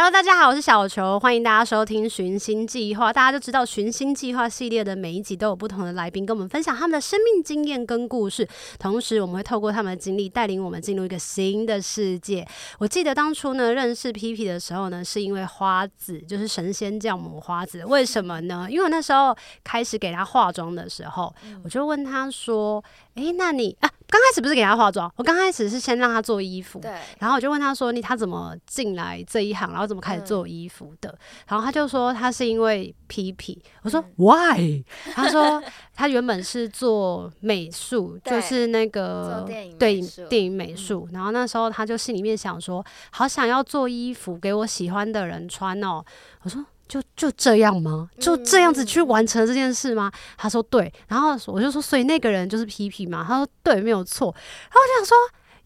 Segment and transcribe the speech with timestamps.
[0.00, 3.10] Hello，大家好，我是小球，欢迎大家收听《寻星计划》。
[3.12, 8.48] 大家就知道《寻星计划》系列的每一集都有不同的来宾跟我们分享他们的生命经验跟故事，
[8.78, 12.46] 同时我们会透过他们的经历带领我们进入一个新的世界。
[12.78, 17.84] 我记得当初呢认识 P P 的时候呢，是因为花子，就是神仙教母花子。
[17.84, 18.68] 为什么呢？
[18.70, 21.34] 因为我那时候开始给她化妆的时候，
[21.64, 22.80] 我就问她说
[23.16, 33.62] ：“诶，那你啊？”刚开始不是给他化妆，我刚开始是先让他做衣服，对，然后我就问他说：“你他怎么进来这一行，然后怎么开始做衣服的？”嗯、然后他就说他是因为皮皮。
[33.82, 34.82] 我说、嗯、：“Why？”
[35.14, 35.62] 他说
[35.94, 39.44] 他原本是做美术，就是那个
[39.78, 41.06] 对电影美术。
[41.12, 46.02] 然后那时候他就心里面想说：“好想要做衣服给我喜欢的人穿哦。”
[46.42, 46.64] 我说。
[46.88, 48.08] 就就这样吗？
[48.18, 50.10] 就这样子去完成这件事吗？
[50.12, 53.24] 嗯、他说对，然后我就说，所以那个人就是皮皮嘛。
[53.28, 54.34] 他说对，没有错。
[54.34, 55.16] 然后我就想说，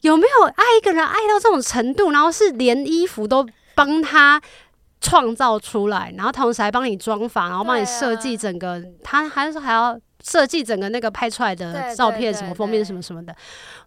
[0.00, 4.42] 有没有爱一个人爱到这种程度，然后是连衣服都帮他
[5.00, 13.34] 创造出来，然后同时还帮你装法，然后帮你设计整个，啊、他还是还要设计整个那个拍出来的照片，什么封面什么什么的。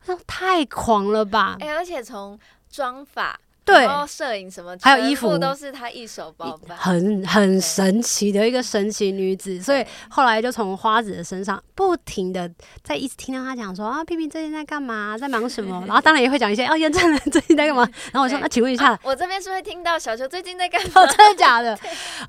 [0.02, 1.58] 我说太狂了吧！
[1.60, 2.40] 哎、欸，而且从
[2.70, 3.38] 妆发。
[3.66, 9.60] 对，然后摄影什么，还有衣服都是他一手包办，很很神奇的一个神奇女子。
[9.60, 12.50] 所以后来就从花子的身上不停的
[12.84, 15.84] 在一直听到她讲说啊，皮皮最近在干嘛，在忙什么？
[15.88, 17.82] 然后当然也会讲一些哦，严正人 最近在干嘛？
[18.14, 21.02] 然后我说那请问一下，我这边是会听到小球最近在干嘛？
[21.02, 21.76] 哦，真的假的？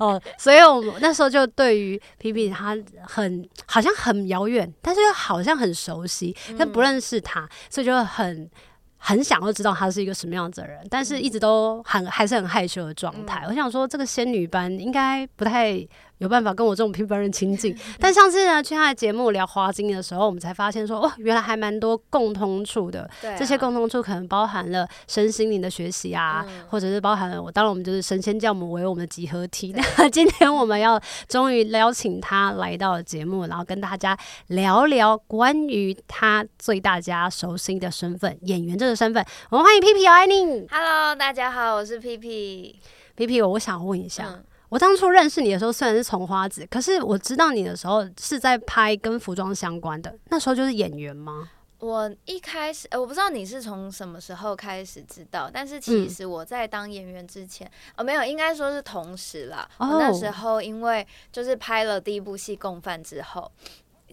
[0.00, 2.74] 哦，所以我们那时候就对于皮皮她
[3.06, 8.50] 很好像很遥远，但是又好像很熟悉，但不认识她，所以就很。
[8.98, 13.42] 很想要知道他是一个什么样子的人，但是一直都很还是很害羞的状态。
[13.44, 15.86] 嗯、我想说，这个仙女班应该不太。
[16.19, 23.09] 有办法跟我这种平凡人亲近， 但上次呢去他的节目聊花精的时候，我们才发现说，哦，原来还蛮多共通处的。
[23.21, 29.75] 对啊、这些共通处可能包含了身心灵的学习啊，嗯、或者是包含了我，当然我们就是神仙教母为我们的集合体。
[29.76, 34.16] 那 今天我们要终于邀请他来到节目，然后跟大家
[34.49, 39.22] 聊聊关于他最大家熟悉的身份——演员这个身份。
[39.50, 40.66] 我们欢迎皮皮，我爱宁。
[40.71, 42.81] Hello，大家好，我是皮皮。
[43.15, 44.25] 皮皮，我想问一下。
[44.28, 44.44] 嗯
[44.76, 51.48] 我当初认识你的时候，虽然是从花子，可是我知道你的时候是在拍跟服装相关的，那时候就是演员吗？
[51.78, 59.66] 我一开始，呃，我不知道你是从什么时候开始知道，但是其实我在当演员之前，嗯、哦，没有，应该说是同时啦。
[59.78, 63.50] 哦、我那时候因为就是拍了第一部戏《共犯》之后，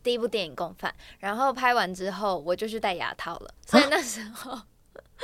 [0.01, 4.53] 第一部电影《共犯》，然后拍完之后我就去戴牙套了，所以那时候。
[4.53, 4.67] 啊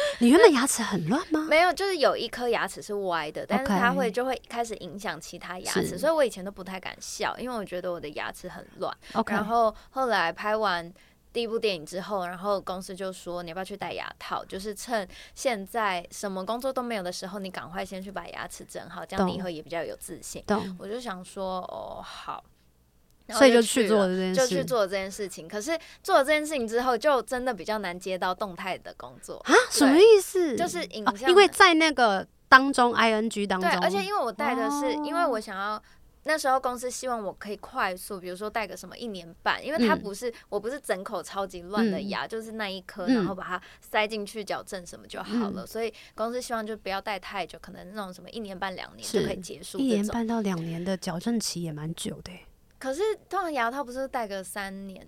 [0.20, 1.46] 你原本牙齿很乱吗？
[1.50, 8.96] 没有，就是有一颗牙齿是歪的，但是它会就会开始影响其他牙齿，是所以我以前都不太敢笑，因为我觉得我的牙齿很乱。
[9.28, 10.92] 然后后来拍完
[11.32, 20.44] 第一部电影之后，然后公司就说，你要不要去戴牙套，就是趁现在什么工作都没有的时候，你赶快先去把牙齿整好，这样你以后也比较有自信。
[20.48, 22.44] 懂我就想说，哦，好。
[23.38, 25.48] 所以就去做这件事，就去做这件事情。
[25.48, 29.54] 可是做了这件事情之后，就真的比较难接到动态的工作啊？
[29.70, 30.56] 什么意思？
[30.56, 35.82] 就是影像、啊，因为在那个当中，ing 当中，对，而且因为我带的是，哦、因为我想要
[36.24, 45.64] 那时候公司希望我可以快速，比如说带个什么一年半，因为它不是，嗯、我不是整口超级乱的牙，嗯、就是那一颗，然后把它塞进去矫正什么就好了。
[45.64, 49.78] 嗯、所以公司希望就不要带太久，可能那种什么一年半两年就可以结束。
[49.78, 52.32] 一年半到两年的矫正期也蛮久的。
[52.80, 55.06] 可是通常牙套不是戴个三年？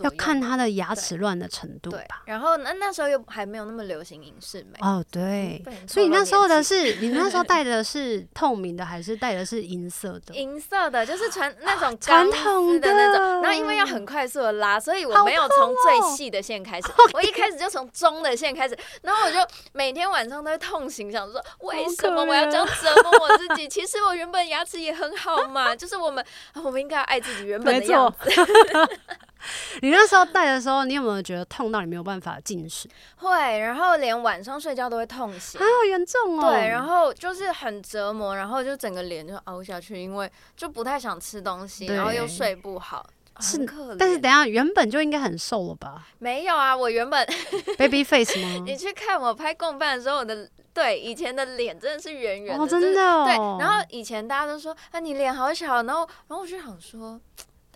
[0.00, 2.22] 要看他的牙齿乱的程度吧。
[2.24, 5.62] 然后那那时候又还没有那么流行影视美哦，对。
[5.86, 10.34] 所以你那时候的是，你那时候戴的是透明的还是戴的是银色的？
[10.34, 13.42] 银色的，就是传那种传统的那种。
[13.42, 18.76] 然后因为要很快速的拉，所以我没有从最细的线开始， 我一开始就从中的线开始。
[19.02, 19.38] 然后我就
[19.72, 23.68] 每天晚上都会痛醒，想说为什么我要这样折磨我自己？
[23.68, 26.24] 其实我原本牙齿也很好嘛，就是我们
[26.54, 28.30] 我们应该要爱自己原本的样子。
[29.82, 32.88] 你那时候戴的时候，你有没有觉得痛到你没有办法进食？
[33.16, 36.50] 会，然后连晚上睡觉都会痛醒，啊，好严重哦。
[36.50, 43.06] 对，然后就是很折磨，然后就整个脸就凹下去，因为就不太想吃东西，然后又睡不好，
[43.40, 43.96] 是可怜。
[43.98, 46.06] 但是等下原本就应该很瘦了吧？
[46.18, 47.26] 没有啊，我原本
[47.78, 48.62] baby face 吗？
[48.66, 53.24] 你去看我拍共犯的时候，我的对以前的脸真的是圆圆的，哦，真的哦。
[53.26, 57.20] 对，然后以前大家都说啊，你脸好小，然后然后我就想说。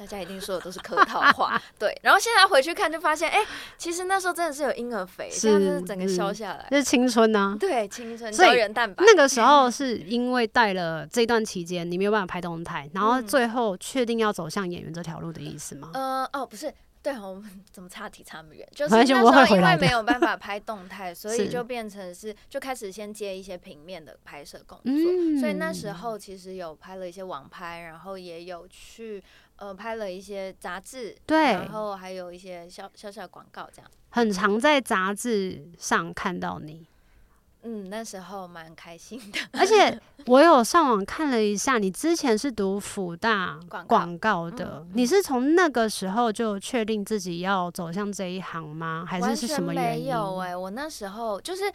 [0.01, 1.61] 大家一定说的都是客套话。
[1.79, 7.57] 对，然后现在回去看就发现，哎、欸，其实那时候真的是有婴儿肥，是现在是整个消下来，这是青春呢、啊。
[7.61, 9.05] 对，青春胶原蛋白。
[9.07, 15.91] 那个时候 是因为带了这段期间你没有办法拍动态，然后最后确定要走向演员这条路的意思吗？
[15.93, 16.73] 嗯、呃，哦，不是。
[17.03, 18.69] 对，我们怎么差题差那么远？
[18.75, 24.93] 就是那时候因为没有办法拍动态， 所以就变成是就开始先接一些平面的拍摄工作。
[24.93, 29.25] 嗯、所以那时候其实有拍了一些网拍，然后也有去
[29.61, 33.91] 呃拍了一些杂志，对，然后还有一些小小小广告这样。
[34.09, 36.85] 很常在杂志上看到你。
[37.63, 49.05] 嗯，那时候蛮开心的， 而且我有上网看了一下，你之前是读辅大广告的，你是从那个时候就确定自己要走向这一行吗？
[49.07, 50.07] 还是是什么原因？
[50.07, 51.71] 没有哎、欸，我那时候就是。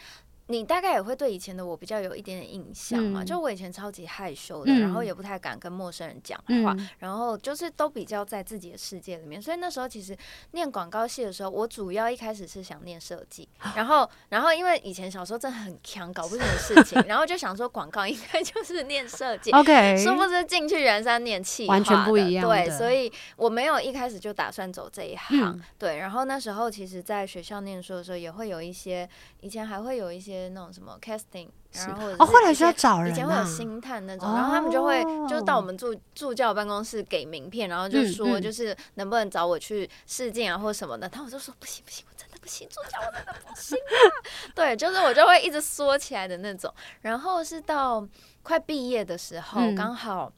[0.47, 3.23] 你大概也会对以前的我比较有一点点印象嘛？
[3.23, 9.41] 嗯、就我以前超级害羞的，嗯、然后也不太敢跟陌生人讲话，嗯、然后就是都比较在自己的世界里面。
[9.41, 10.15] 所以那时候其实
[10.51, 19.49] 念广告系的时候，我主要一开始是想念设计，然后然后因为以前小时候真的很强，搞不清的事情，然后就想说广告应该就是念设计。
[19.49, 22.47] OK，殊不知进去原来是念企划，完全不一样。
[22.47, 25.41] 对，所以我没有一开始就打算走这一行。
[25.41, 29.09] 嗯、对，然后那时候其实在学校念书的时候，也会有一些，
[29.41, 30.34] 以前还会有一些。
[30.49, 43.97] 那种什么 casting，然后哦，后来需要找人，以前会有星探那种，然后他们就会就到我们助助教办公室给名片，然后就说就是能不能找我去试镜啊或什么的，然后我就说不行不行，我真的不行，助教我真的不行啊，
[44.55, 48.07] 对，就是我就会一直缩起来的那种，然后是到
[48.43, 50.31] 快毕业的时候，刚好。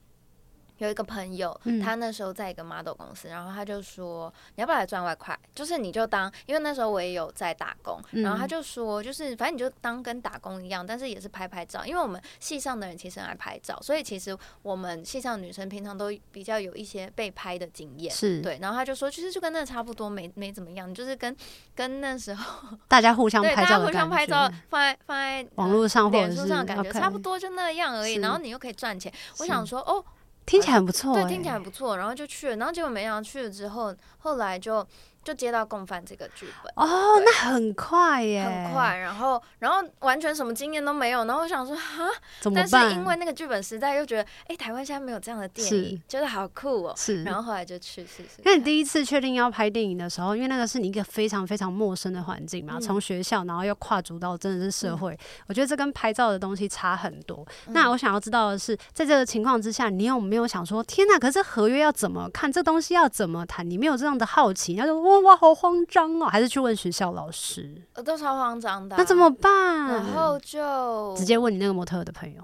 [0.78, 5.38] 有一个朋友，他那时候在一个 model 公司，嗯、然后他就说：“你要不要来赚外快？
[5.56, 11.86] 就是你就当，因为那时候我也有在打工，嗯、然后他就说，就是反正你就当跟打工一样，但是也是拍拍照。
[11.86, 18.60] 因为我们系上的人其实很爱拍照，所以其实我们系上女生平常都比较有一些被拍的经验，是对。
[18.62, 21.36] 然后他就说，其实就跟那差不多，没没怎么样，就是跟
[21.76, 28.16] 跟那时候 大家互相拍照，对，大家互相拍照，放在放在网络上或者脸书上，感觉差不多就那样而已。
[28.16, 30.04] 然后你又可以赚钱，我想说，哦。
[30.48, 34.84] 听起来很不错，欸，对，听起来很不错，然后就去了，然后结果没想到去了之后，后来就。
[35.28, 38.96] 就接到共犯这个剧本哦，那很快耶，很快。
[38.96, 41.26] 然后，然后完全什么经验都没有。
[41.26, 42.08] 然后我想说，哈，
[42.40, 42.70] 怎么办？
[42.72, 46.94] 但是因为那个剧本实在又觉得，哎，台湾现在没有这样的电影，觉得好酷哦。
[46.96, 47.26] 是。
[47.26, 48.42] 然后后来就去试试。
[48.46, 57.46] 那你第一次确定要拍电影的时候，因为那个是你一个非常非常陌生的环境嘛，从学校，然后又跨足到真的是社会，我觉得这跟拍照的东西差很多。
[57.72, 62.50] 那我想要知道的是，在这个情况之下，你有没有想说，天哪，可是合约要怎么看？
[62.50, 63.70] 这东西要怎么谈？
[63.70, 64.76] 你没有这样的好奇？
[64.78, 65.98] 他说，哇哇，好慌张。
[65.98, 67.81] 张哦，还是去问学校老师？
[67.96, 69.88] 我都超慌张的，那怎么办？
[69.88, 72.44] 然后就直接问你那个模特的朋友，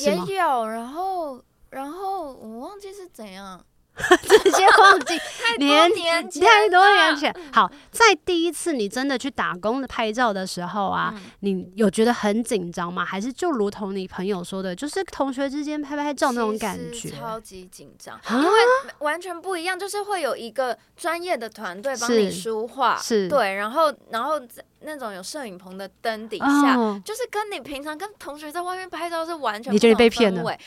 [0.00, 3.64] 也有，然后然后我忘记是怎样。
[4.28, 5.18] 直接忘记
[5.58, 7.34] 年年 太多年前。
[7.52, 13.04] 好，在第一次你真的去打工的拍照的时候啊，嗯、你有觉得很紧张吗？
[13.04, 17.10] 还是就如同你朋友说的，就是同学之间拍拍照那种感觉？
[17.10, 18.50] 超级紧张，因为
[18.98, 23.28] 完全不一样，就是会有一个专业的团队帮你梳化，是。
[23.28, 24.40] 对，然后然后
[24.80, 30.58] 那种有摄影棚的灯底下，哦、就是跟你平常跟同学在外面拍照是完全不同的氛围。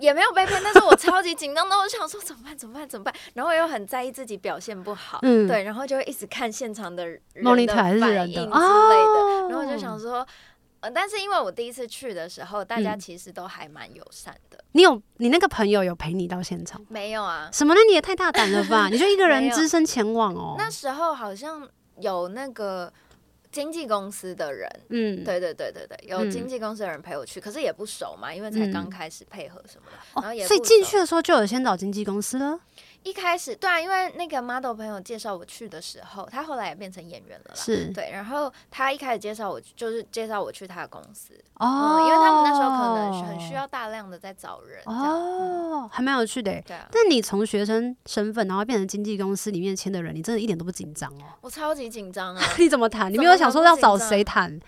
[0.00, 2.56] 也没有被骗，但是我超级紧张的， 我想说怎么办？
[2.56, 2.88] 怎么办？
[2.88, 3.14] 怎么办？
[3.34, 10.26] 然后我又很在意自己表现不好，嗯，对，然后就会一直看现场的人的反应之类的，哦、然后我就想说，
[10.80, 14.56] 呃，但是因为我第一次去的时候，大家其实都还蛮友善的。
[14.58, 16.84] 嗯、你有你那个朋友有陪你到现场？
[16.88, 17.48] 没有啊？
[17.52, 17.80] 什么那？
[17.86, 18.88] 你也太大胆了吧？
[18.92, 20.54] 你就一个人只身前往哦？
[20.56, 21.68] 那时候好像
[22.00, 22.92] 有那个。
[23.50, 32.58] 经纪公司的人，嗯，对对对对对，有经纪公司的人陪我去，嗯、可是也不熟嘛，因为才刚开始配合什么的，嗯、然后也、哦、所以进去的时候就有先找经纪公司了。
[33.02, 37.54] 一开始对啊，因为那个 model 朋友介绍我去的时候，他后来也变成演员了啦。
[37.54, 38.10] 是，对。
[38.12, 46.52] 然后他一开始介绍我，就是介绍我去他的公司哦、嗯，因为他们那时候可能很需要大量的在找人哦，嗯、还蛮有趣的。
[46.62, 46.86] 对啊。
[46.92, 51.24] 但你从学生身份，然后变成经纪公司里面签的人，你真的一点都不紧张哦？
[51.40, 52.42] 我超级紧张啊！
[52.58, 53.10] 你怎么谈？
[53.10, 54.60] 你没有想说要找谁谈？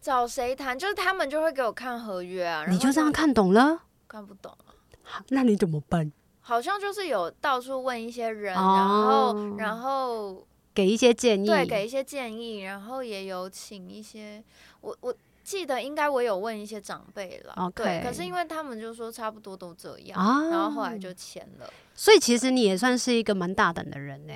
[0.00, 0.78] 找谁谈？
[0.78, 3.80] 就是他们就会给我看合约啊，你就这样看懂了？
[4.08, 4.72] 看不懂啊？
[5.02, 6.10] 好，那你怎么办？
[6.46, 14.44] 好像就是有到处问一些人，哦、然后然后给一些建议，对，给一些建议，然后也有请一些，
[14.82, 21.72] 我我记得应该我有问一些长辈了.对，可是因为他们就说差不多都这样，哦、然后后来就签了。
[21.94, 24.34] 所以其实你也算是一个蛮大胆的人呢。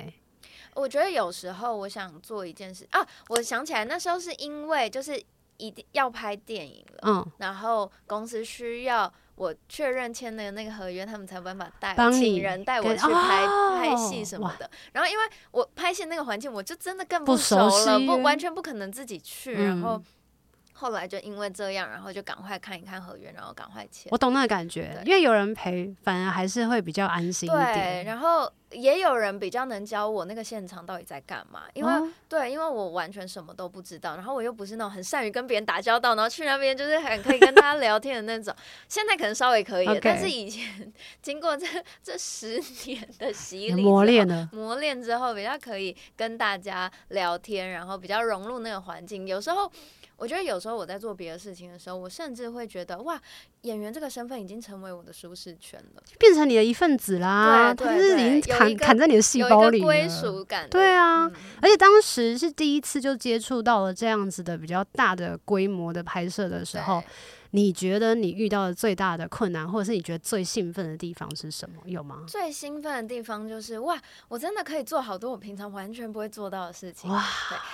[0.73, 5.21] 我觉得有时候我想做一件事啊，我想起来那时候是因为就是
[5.57, 9.13] 一定要拍电影了，嗯，然后公司需要。
[9.39, 14.69] 我确认签的那个合约，他们才有办法带请人带我去拍、哦、拍戏什么的。
[14.91, 20.03] 然后因为我拍戏那个环境，我就真的更不熟了，不，完全不可能自己去，嗯、然后。
[20.79, 24.07] 后来就因为这样，然后就赶快看一看合约，然后赶快签。
[24.11, 27.73] 我懂那个感觉，因为有人陪，反而还是会比较安心一点。
[27.73, 38.55] 对，然后也有人比较能教我那个现场到底在干嘛，因为、哦、对，因为我完全什么都不知道，然后我又不是那种很善于跟别人打交道，然后去那边就是很可以跟大家聊天的那种。
[38.87, 41.67] 现在可能稍微可以了但是以前经过这
[42.01, 49.27] 这十年的洗礼磨练呢，磨练之后比较可以跟大家聊天，然后比较融入那个环境。
[49.27, 49.69] 有时候。
[50.19, 53.19] 我觉得有时候我在做别的事情的时候，我甚至会觉得哇，
[53.61, 57.73] 演员这个身份已经成为我的舒适圈了，变成你的一份子啦。
[57.73, 59.81] 对，对，对，就是已经砍砍在你的细胞里。
[59.81, 60.69] 归属感。
[60.69, 67.01] 对啊，嗯、而且当时是第一次就接触到了这样子的比较大的规模的拍摄的时候。
[67.51, 71.81] 你觉得你遇到的最大的困难，或者是你觉得最兴奋的地方是什么？
[71.85, 72.23] 有吗？
[72.27, 77.09] 最兴奋的地方就是哇，我真的可以做好多我平常完全不会做到的事情。
[77.09, 77.19] 哇，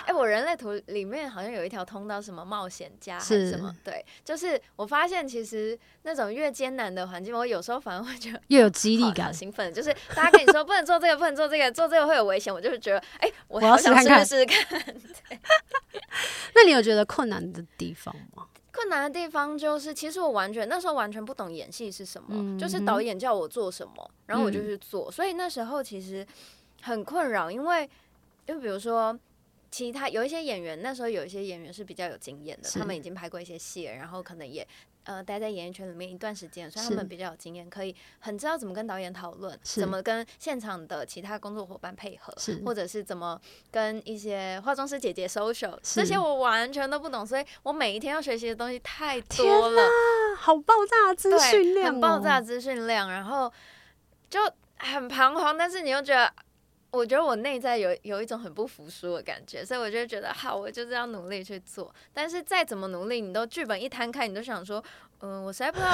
[0.04, 3.74] 哎、欸，我人类图里面好像有一条通道，什么冒险家还是什么？
[3.84, 9.72] 对，就是我发现其实那种越艰难的环境，我有时候反而会觉得 越有激励感、兴奋。
[9.74, 14.80] 就是大家跟你说不能做这个，不能做这个，做这个会有危险，我就是觉得哎、欸，我要试试试看。
[15.28, 15.38] 对，
[16.54, 18.46] 那你有觉得困难的地方吗？
[18.76, 26.26] 困难的地方就是，其实我完全那时候完全不懂演戏是什么，嗯、就是导演叫我做什么，然后我就去做，嗯、所以那时候其实
[26.82, 27.88] 很困扰，因为
[28.46, 29.18] 就比如说
[29.70, 34.66] 其他有一些演员，那时候有一些演员是比较有经验的，他们已经拍过一些戏，然后可能也。
[35.06, 42.34] 呃，待在演艺圈里面一段时间，所以他们比较有经验，可以很知道怎么跟导演讨论，怎么跟现场的其他工作伙伴配合，
[42.64, 49.82] 或者是怎么跟一些化妆师姐姐 social，这些我完全都不懂，所以我每一天要学习的东西太多了，
[50.36, 53.52] 好爆炸资讯量，很爆炸资讯量，然后
[54.28, 54.40] 就
[54.78, 56.32] 很彷徨，但是你又觉得。
[56.96, 61.94] 我觉得我内在有有一种很不服输的感觉，所以我就觉得好，我就是要努力去做。
[62.14, 64.82] 但是再怎么努力，你都剧本一摊开，你都想说，
[65.20, 65.92] 嗯，我实在不知道，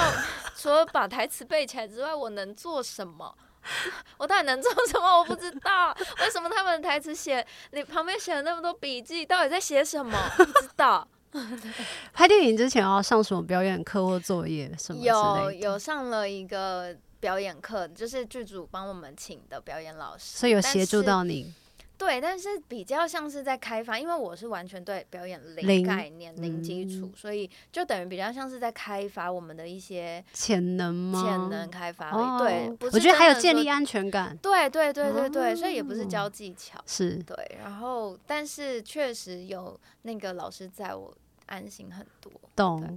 [0.55, 3.35] 除了把台词背起来之外，我能做什么？
[4.17, 5.19] 我到底能做什么？
[5.19, 5.95] 我不知道。
[6.21, 10.17] 为什么他们的台词写，你旁边写了那么多笔记，到底在写什么？
[10.37, 11.07] 不知道。
[12.13, 15.01] 拍电影之前要上什么表演课或作业什么？
[15.01, 16.95] 有有上了一个。
[17.23, 21.53] 表演课就是剧组帮我们请的表演老师，所以有协助到你。
[21.97, 31.23] 对，但是比较像是在开发，因为我是完全对表演零概念、零基础，嗯、所以就等于比较像是在开发我们的一些潜能吗？
[31.23, 34.35] 潜能开发，哦、对，我觉得还有建立安全感。
[34.41, 37.57] 对对对对对，哦、所以也不是教技巧，是对。
[37.63, 41.15] 然后，但是确实有那个老师在我。
[41.45, 42.81] 安心很多，懂。
[42.81, 42.89] 对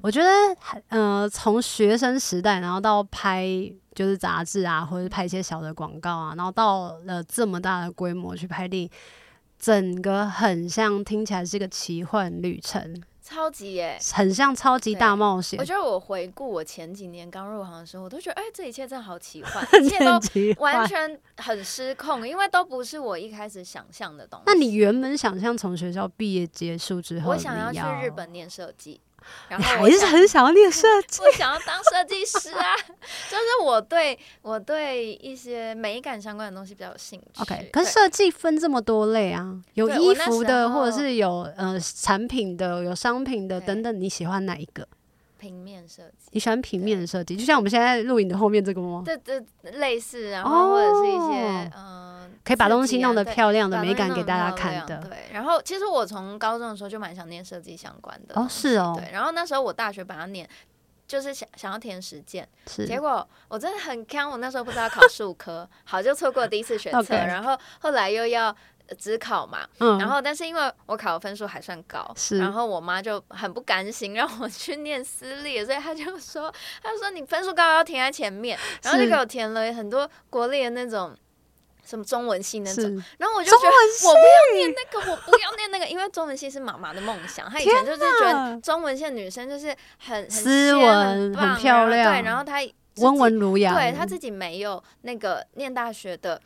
[0.00, 0.28] 我觉得，
[0.88, 3.46] 呃，从学生时代，然后到拍
[3.94, 8.90] 就是杂志啊，或者拍一些小的广告啊，然后到了这么大的规模去拍电影，
[9.58, 13.02] 整个很像，听起来是一个奇幻旅程。
[13.22, 15.58] 超级耶，很像超级大冒险。
[15.58, 20.20] 我觉得我回顾我前几年刚入行的时候，我都觉得哎、欸，这一切真的好奇幻， 一切都
[20.60, 24.44] 完全很失控，因为都不是我一开始想象的东西。
[24.46, 29.00] 那你原本想象从学校毕业结束之后，我想要去日本念设计。
[29.48, 32.76] 然后还是很想要练设 计，我想要当设计师啊！
[33.30, 37.42] 就是我对我对一些美感相关的东西比较有兴趣。
[37.42, 44.86] OK，可是设计分这么多类啊，有衣服的，或者是有呃产品的，有商品的等等，你喜欢哪一个？
[45.38, 47.36] 平面设计，你喜欢平面设计？
[47.36, 49.02] 就像我们现在录影的后面这个吗？
[49.04, 52.11] 对对，类似，然后或者是一些嗯。
[52.44, 54.98] 可以把东西弄得漂亮的美感给大家看的。
[55.08, 58.34] 对，然后其实我从高中的时候就蛮想念设计相关的。
[58.34, 58.94] 哦，是哦。
[58.98, 60.48] 对，然后那时候我大学把它念，
[61.06, 62.48] 就是想想要填实践。
[62.66, 68.52] 结果我真的很坑，我那时候不知道考数科， 好就错过第一次学 测，然后后来又要
[68.98, 69.64] 只考嘛。
[69.78, 69.96] 嗯。
[70.00, 72.38] 然后但是因为我考的分数还算高，是。
[72.38, 81.16] 然后我妈就很不甘心 让我去念私立，所以她就说，她就说你分数高要填在前面，然后就给我填了很多国立的那种。
[81.84, 82.84] 什么中文系那种，
[83.18, 87.48] 然后我就觉得我不要念那个，我不要念那个，因为中文系是妈妈的梦想。
[87.50, 92.62] 她以前就是觉得中文系的女生就是很斯文、很漂亮，对，然后她
[92.96, 96.40] 温文儒雅，对他自己没有那个念大学的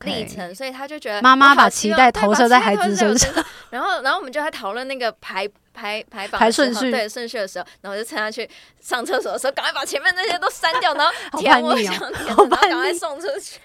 [0.00, 3.32] 历程，所以他就觉得妈妈把期待投射在孩子身上。
[3.70, 5.48] 然后，然后我们就在讨论那个排。
[5.72, 8.46] 排排榜排顺序，对顺序的时候，然后我就趁他去
[8.80, 13.60] 上厕所的时候，赶快把前面那些都删掉，然后 填我想填的，然后赶快送出去。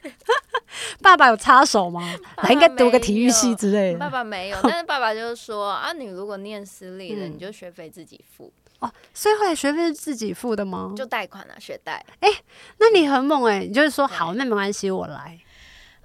[1.02, 2.16] 爸爸有插手吗？
[2.38, 3.98] 他应该读个体育系之类的。
[4.00, 8.54] 爸爸没有，但是爸爸就是说啊，你如果念私立的，你就学费自己付。
[8.80, 10.94] 哦，所以后来学费是自己付的吗？
[10.96, 12.06] 就贷款啊，学贷。
[12.20, 12.44] 哎、欸，
[12.78, 13.68] 那你很猛哎、欸！
[13.68, 15.40] 你就是说好，那没关系，我来。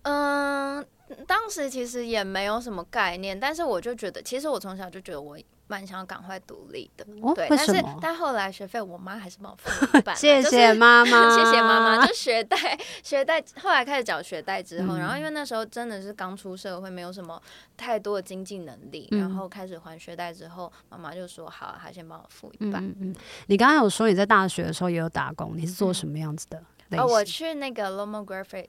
[0.03, 0.87] 嗯，
[1.27, 5.39] 当时其实也没有什么概念，但是我就觉得，其实我从小就觉得我。
[5.71, 12.05] 蛮想要赶快独立的，哦、对，但是但后来学费我妈还是帮我付一 半，谢谢妈妈， 谢谢妈妈。
[12.05, 17.41] 就 学贷，学贷，后来开始缴学贷之后、嗯，然后因为那时候真的是刚出社会，没有什么
[17.77, 22.85] 太多的经济能力、嗯，然后开始还学贷之后，妈妈就说好，她先帮我付一半。
[22.85, 23.15] 嗯嗯，
[23.47, 26.61] 你刚刚有说你在大学的时候也有打工，你是做什么样子的？
[26.89, 28.67] 嗯、哦，我去那个 Lomography，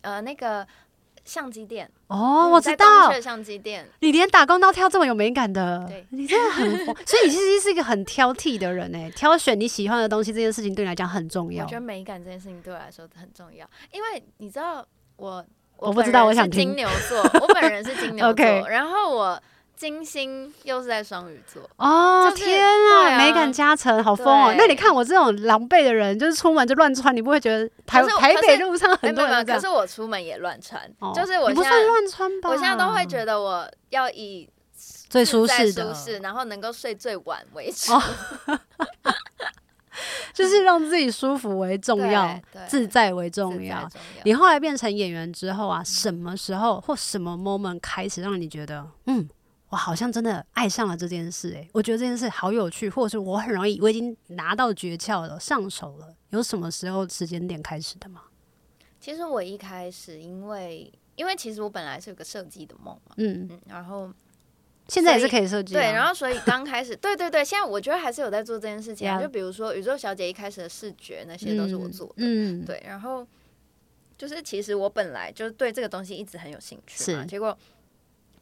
[0.00, 0.66] 呃，那个。
[1.30, 3.12] 相机店哦，我知道。
[3.20, 11.64] 相机店，你连打工都挑这么有美感的，对，你真的很， 所以你其实是一个很挑剔的人哎，挑选你喜欢的东西这件事情对你来讲很重要。
[11.64, 14.84] 我觉得美感这件事情对我来说很重要，因为你知道
[15.14, 15.44] 我，
[15.76, 19.40] 我不知道，我想金牛座，我本人是金牛座， 然后我。
[19.80, 24.54] 金星又是在双鱼座哦，就是，天啊，啊美感加成，好疯哦！
[24.58, 29.46] 那你看我这种狼狈的人，就是出门就乱穿，你不会觉得台台北路上很多人？
[29.46, 32.50] 可是我出门也乱穿，哦，就是我不算乱穿吧？
[32.50, 34.46] 我现在都会觉得我要以
[35.08, 38.02] 最舒适的，舒适，然后能够睡最晚为主，哦，
[40.34, 44.22] 就是让自己舒服为重要，自在为重要，重要。
[44.24, 49.26] 你后来变成演员之后啊，什么时候或什么 moment 开始让你觉得嗯？
[49.70, 56.14] 我好像真的爱上了这件事，欸，诶，我觉得这件事好有趣，或者是我很容易，我已经拿到诀窍了，上手了。
[56.30, 58.22] 有什么时候时间点开始的吗？
[59.00, 64.12] 其实我一开始，因为因为其实我本来是有个设计的梦嘛，嗯嗯，然后
[64.88, 73.24] 现在也是可以设计，啊，对，然后所以刚开始， 对对对，现在我觉得还是有在做这件事情，啊，就比如说宇宙小姐一开始的视觉那些都是我做的，嗯，对，然后
[74.18, 77.56] 就是其实我本来就对这个东西一直很有兴趣嘛，结果。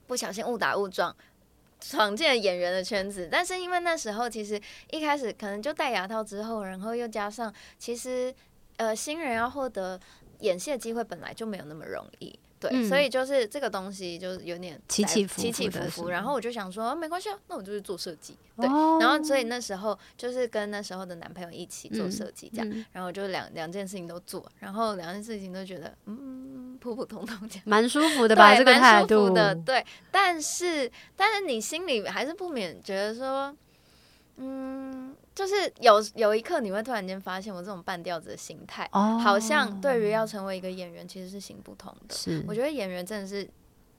[0.09, 1.15] 不小心误打误撞
[1.81, 4.61] 闯进了演员的圈子，但是因为那时候其实
[4.91, 8.35] 一开始可能就戴牙套之后，然后又加上其实
[8.79, 10.01] 呃新人要获得
[10.41, 12.37] 演戏的机会本来就没有那么容易。
[12.61, 18.37] 对、嗯，所以就是这个东西就是有点起起伏起起伏伏，然后我就想说，啊、没关系啊，那我就去做设计。
[18.57, 28.55] 对、哦，然后所以那时候就是跟那时候的男朋友一起做设计，这样，嗯、然后就两两件事情都做，然后两件事情都觉得嗯普普通通这样，蛮舒服的 吧？
[28.57, 29.87] 这个态度，蛮舒服的，对。
[30.11, 33.55] 但是但是你心里还是不免觉得说，
[34.37, 35.15] 嗯。
[35.39, 42.13] 就是有有一刻，你会突然间发现，我这种半吊子的心态，oh, 好像对于要成为一个演员，其实是行不通的。
[42.13, 43.49] 是，我觉得演员真的是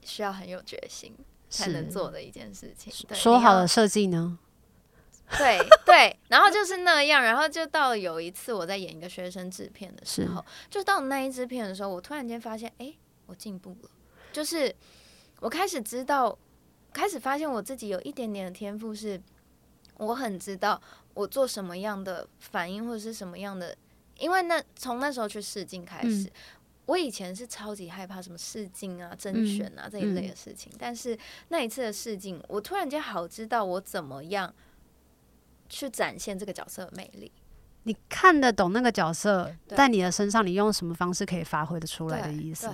[0.02, 1.16] 需要很有决心
[1.48, 2.92] 才能做的一件事情。
[3.14, 4.38] 说好了设计呢？
[5.38, 13.90] 对对，然后就是那样，然后就到了有一次我在演一个学生制片的时候，就到那一支片的时候，我突然间发现，哎、欸，我进步了，
[14.30, 14.76] 就是
[15.40, 16.38] 我开始知道，
[16.92, 19.18] 开始发现我自己有一点点的天赋，是
[19.96, 20.78] 我很知道。
[21.14, 23.76] 我做什么样的反应或者是什么样的，
[24.18, 26.30] 因为那从那时候去试镜开始，嗯，
[26.86, 31.18] 我以前是超级害怕什么试镜啊、甄选啊这一类的事情，但是
[31.48, 34.52] 那一次的试镜，我突然间好知道我怎么样
[35.68, 37.30] 去展现这个角色的魅力。
[37.84, 42.68] 你看得懂那个角色在你的身上，你用什么方式可以发挥的出来的意思？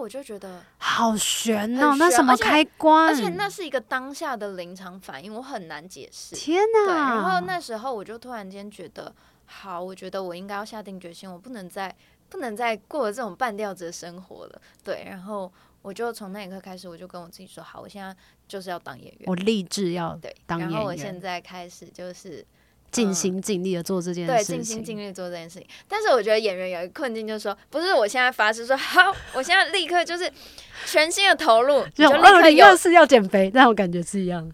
[0.00, 3.08] 我就觉得好悬哦，那什么开关？
[3.08, 6.34] 而且那是一个当下的临场反应，我很难解释。
[6.34, 7.14] 天哪！
[7.16, 11.94] 然后那时候我就突然间觉得，好，我觉得我应该要下定决心，我不能再
[12.28, 14.62] 不能再过这种半吊子的生活了。
[14.82, 18.16] 对，然后我就从那一刻开始，我就跟我自己说，好，我现在
[18.48, 20.74] 就是要当演员，我立志要当演员。
[20.74, 22.44] 然后我现在开始就是。
[22.90, 25.68] 尽心尽力的做这件事情，对，尽心尽力做这件事情。
[25.88, 30.30] 但是我觉得演员有一个困境，就是说，不是我现在发誓说好，我现在立刻就是
[30.86, 34.50] 全心的投入， 就二零二四要减肥，那我感觉是一样。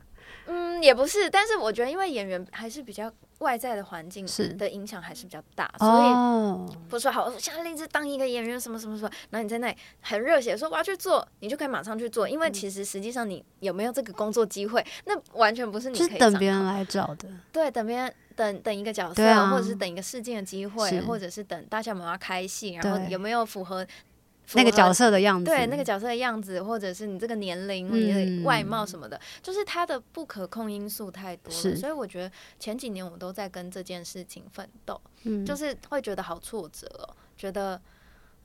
[0.48, 4.24] 嗯，也不是，但是我觉得，因为演员还是比较外在的环境
[4.56, 18.14] 的影响还是比较大，所以不是说好，我现在立志当一个演员，什么什么什么，然后你在那里很热血说我要去做，你就可以马上去做，因为其实实际上你有没有这个工作机会，那完全不是你可以就是等别人来找的，对，等别人。
[18.36, 23.84] 等等一个角色，啊，或者是等一个事件的机会，或者是等大家有没有要开戏，然后有没有符合，
[24.54, 31.76] 那个角色的样子，对那个角色的样子，或者是你这个年龄、嗯、你的外貌什么的，就是它的不可控因素太多了。
[31.76, 37.80] 所以我觉得前几年我都在跟这件事情奋斗，嗯，就是会觉得好挫折，哦，觉得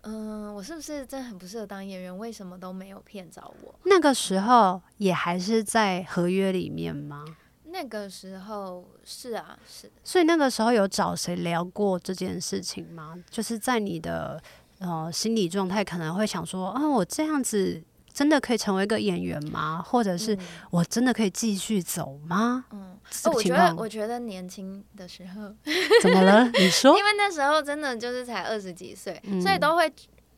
[0.01, 2.17] 嗯、呃，我是不是真的很不适合当演员？
[2.17, 3.75] 为什么都没有骗着我？
[3.83, 7.25] 那个时候也还是在合约里面吗？
[7.71, 9.91] 那个时候是啊，是。
[10.03, 13.17] 所以那个时候有找谁聊过这件事情吗？
[13.29, 14.41] 就是在你的
[14.79, 17.81] 呃心理状态，可能会想说，啊，我这样子
[18.13, 19.81] 真的可以成为一个演员吗？
[19.81, 20.37] 或者是
[20.69, 22.65] 我真的可以继续走吗？
[22.71, 25.53] 嗯，哦，我觉得我觉得年轻的时候
[26.03, 26.45] 怎么了？
[26.49, 29.91] 你说， 因为那时候真的就是才二十几岁，嗯、所以都会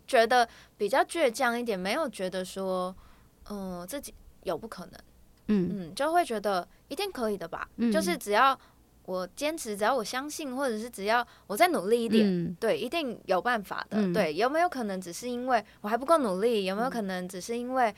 [0.05, 2.95] 觉得比较倔强一点，没有觉得说，
[3.49, 4.93] 嗯、呃，自己有不可能，
[5.47, 8.57] 嗯嗯，就会觉得一定可以的吧，嗯、就是只要。
[9.05, 13.97] 我坚持，只要我相信，或者是只要我再努力一点，嗯、对，一定有办法的。
[13.97, 16.63] 嗯、对，有没有可能只是因为我还不够努力？
[16.63, 17.93] 有没有可能只是因为，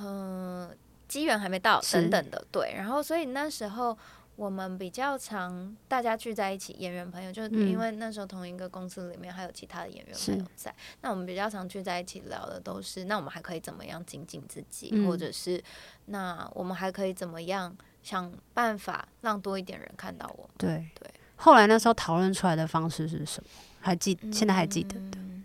[0.00, 0.70] 嗯、呃，
[1.08, 2.42] 机缘还没到等等的？
[2.50, 3.98] 对，然后所以那时候
[4.36, 15.62] 我们比较常大家聚在一起，演员朋友，就因为那时候同一个公司里面还有其他的演员朋友在，是那我们比较常聚在一起聊的都是，那我们还可以怎么样精进自己，嗯、或者是
[16.06, 17.76] 那我们还可以怎么样？
[18.02, 20.48] 想办法让多一点人看到我。
[20.56, 23.50] 对对，对后来那时候讨论出来的方式是什么？
[23.80, 24.16] 还记？
[24.32, 25.18] 现在还记得的？
[25.18, 25.44] 嗯，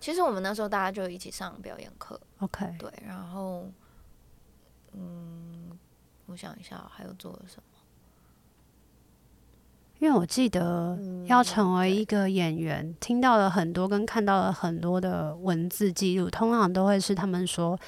[0.00, 2.18] 其实我们那时候大家就一起上表演课。
[2.38, 2.74] OK。
[2.78, 3.70] 对，然后，
[4.92, 5.78] 嗯，
[6.24, 7.77] 我想一下，还有做了什么？
[9.98, 17.78] 因为我记得要成为一个演员，嗯，听到了很多跟看到了很多的文字记录，通常都会是他们说。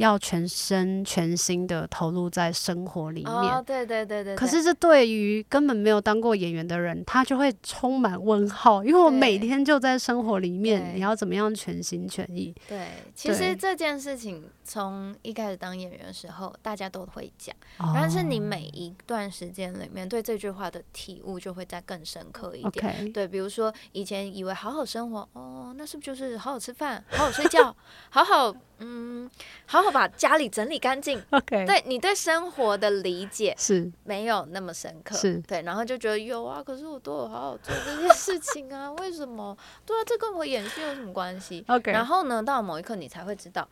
[0.00, 3.30] 要全身全心的投入在生活里面。
[3.30, 4.34] 哦，对对对对。
[4.34, 12.54] 可是这对于根本没有当过演员的人，他就会充满问号，因为我每天就在生活里面，你要怎么样全心全意？
[12.66, 17.54] 对，其实这件事情从一开始当演员的时候，大家都会讲，
[17.94, 23.12] 但是你每一段时间里面对这句话的体悟就会再更深刻一点。
[23.12, 27.76] 对，比如说以前以为好好生活，哦，那是不是就是好好吃饭、好好睡觉、
[28.08, 29.30] 好好嗯，
[29.66, 29.90] 好好。
[29.90, 31.20] 把家里整理干净。
[31.30, 39.56] OK，对你对生活的理解是没有那么深刻，是对，然后就觉得有啊，可是我都有好好做这些事情啊， 为什么？
[39.84, 43.68] 对啊，这跟我演戏有什么关系？OK，然后呢，到某一刻你才会知道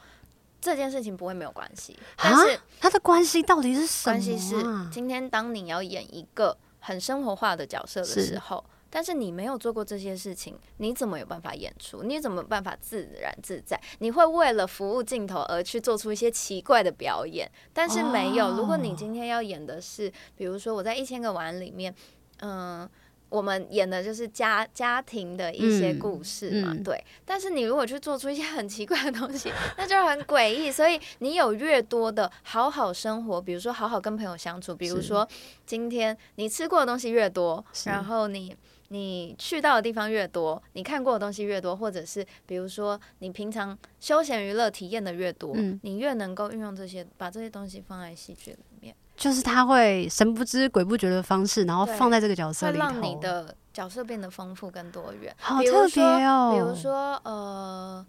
[0.61, 4.19] 这件事情不会没有关系，但是它的关系到底是什么啊？
[4.19, 4.57] 关系是
[4.91, 8.65] 今天当你要演一个很生活化的角色的时候。
[8.91, 12.03] 但是你没有做过这些事情，你怎么有办法演出？
[12.03, 13.79] 你怎么办法自然自在？
[13.99, 17.51] 你会为了服务镜头而去做出一些奇怪的表演？
[17.73, 18.55] 但是没有。
[18.55, 21.95] 如果你今天要演的是，比如说我在一千个碗里面，
[22.41, 22.89] 嗯，
[23.29, 27.05] 我们演的就是家家庭的一些故事嘛，对。
[27.27, 30.73] 但是你如果去做出一些很奇怪的东西，那就很诡异。
[30.73, 35.29] 所以你有越多的好好生活，比如说好好跟朋友相处，比如说
[35.67, 38.57] 今天你吃过的东西越多，然后你。
[38.89, 55.35] 你去到的地方越多，你看过的东西越多，或者是比如说你平常休闲娱乐体验的越多，嗯、你越能够运用这些，把这些东西放在戏剧里面，就是他会神不知鬼不觉的方式，然后放在这个角色里，会让你的角色变得丰富跟多元。
[55.39, 56.53] 好特别哦！
[56.55, 58.07] 比如说，呃，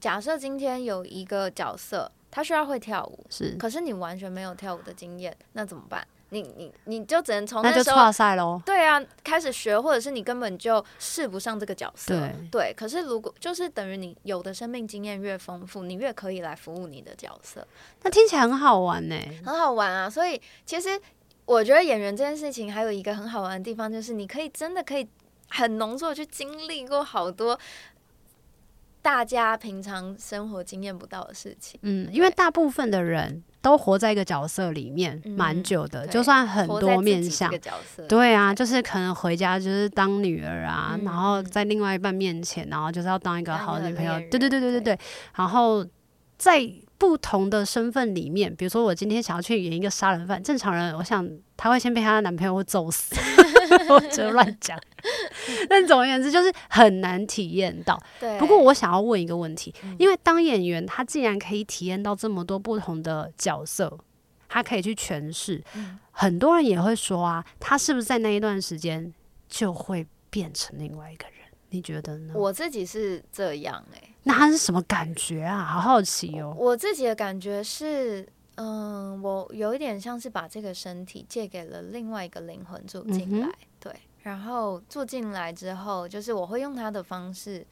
[0.00, 6.06] 假设今天有一个角色，他需要会跳舞，是，可是你完全没有跳舞的经验，那怎么办？
[6.34, 12.18] 你你你就只能从那时候对啊开始学，或者是你根本就试不上这个角色。
[12.18, 17.66] 对，对，可是如果就是等于你有的生命经验越丰富，你越可以来服务你的角色。
[18.02, 19.16] 那听起来很好玩呢，
[19.46, 20.10] 很好玩啊！
[20.10, 21.00] 所以其实
[21.44, 25.08] 我觉得演员这件事情还有一个很好玩的地方，就是你可以真的可以
[25.48, 27.56] 很浓缩去经历过好多
[29.00, 31.78] 大家平常生活经验不到的事情。
[31.82, 33.42] 嗯，因为大部分的人。
[33.64, 37.50] 都活在一个角色里面蛮久的，就算很多面相，
[38.06, 44.98] 对啊，就是可能回家就是当女儿啊，然后在另外一半面前，然后就是要当一个好女朋友，对对对对对对，
[45.34, 45.82] 然后
[46.36, 53.14] 在不同的身份里面，比如说我今天想要去演一个杀人犯，正常人我想她会先被她的男朋友揍死，
[53.88, 54.78] 我就乱讲。
[55.68, 58.00] 但总而言之，就是很难体验到。
[58.18, 58.38] 对。
[58.38, 63.98] 不过我想要问一个问题，因为当演员，他既然可以体验到这么多不同的角色，
[64.48, 65.62] 他可以去诠释。
[66.10, 69.12] 很多人也会说啊，他是不是在那一段时间
[69.48, 71.34] 就会变成另外一个人？
[71.70, 72.34] 你觉得呢？
[72.36, 74.10] 我自己是这样哎、欸。
[74.22, 75.64] 那他是什么感觉啊？
[75.64, 76.54] 好好奇哦。
[76.56, 83.92] 我自己的感觉是，嗯，我有一点像是把这个身体借给了另外一个灵魂住进来，嗯、对。
[84.22, 87.66] 然后住进来之后，就是我会用他的方式，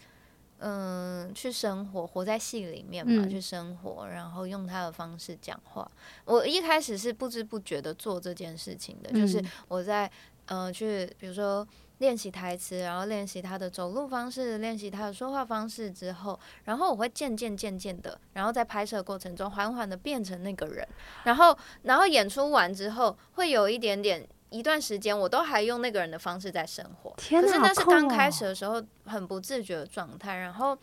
[0.59, 5.91] 嗯，去生活，活在戏里面嘛，嗯、去生活，然后用他的方式讲话。
[6.27, 10.11] 我一开始是不知不觉的做这件事情的，嗯、就是我在
[10.45, 11.67] 呃去，比如说
[12.03, 20.87] 练习台词，然后练习他的走路方式，练习他的说话方式之后，然后我会渐渐渐渐的，然后在拍摄过程中缓缓的变成那个人，
[21.23, 24.29] 然后然后演出完之后，会有一点点。
[24.55, 27.11] 一段时间，我都还用那个人的方式在生活。
[27.17, 30.37] 天哪，可是那是刚开始的时候，很不自觉的状态。
[30.37, 30.77] 然后